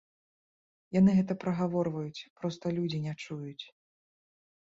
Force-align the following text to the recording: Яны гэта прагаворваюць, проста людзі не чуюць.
Яны 0.99 1.11
гэта 1.17 1.33
прагаворваюць, 1.43 2.25
проста 2.41 2.65
людзі 2.79 2.97
не 3.05 3.13
чуюць. 3.23 3.65